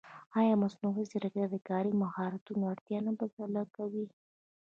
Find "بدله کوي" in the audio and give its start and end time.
3.19-4.05